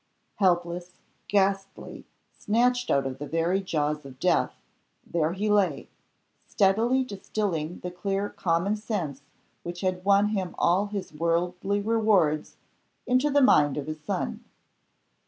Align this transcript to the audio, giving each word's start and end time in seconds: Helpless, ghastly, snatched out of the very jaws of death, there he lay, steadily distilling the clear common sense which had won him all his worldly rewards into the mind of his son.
Helpless, 0.37 0.93
ghastly, 1.27 2.05
snatched 2.35 2.89
out 2.89 3.05
of 3.05 3.19
the 3.19 3.27
very 3.27 3.61
jaws 3.61 4.03
of 4.03 4.19
death, 4.19 4.55
there 5.05 5.33
he 5.33 5.47
lay, 5.47 5.89
steadily 6.47 7.03
distilling 7.03 7.81
the 7.81 7.91
clear 7.91 8.27
common 8.29 8.75
sense 8.75 9.21
which 9.61 9.81
had 9.81 10.03
won 10.03 10.29
him 10.29 10.55
all 10.57 10.87
his 10.87 11.13
worldly 11.13 11.79
rewards 11.81 12.55
into 13.05 13.29
the 13.29 13.43
mind 13.43 13.77
of 13.77 13.85
his 13.85 14.01
son. 14.03 14.43